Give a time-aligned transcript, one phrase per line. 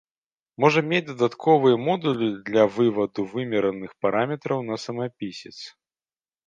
[0.63, 5.57] Можа мець дадатковыя модулі для вываду вымераных параметраў на самапісец.